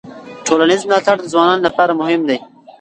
ټولنیز 0.45 0.81
ملاتړ 0.87 1.17
د 1.21 1.25
ځوانانو 1.33 1.65
لپاره 1.67 1.97
مهم 2.01 2.21
دی. 2.29 2.37